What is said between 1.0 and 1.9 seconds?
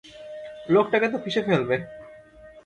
তো পিষে ফেলবে!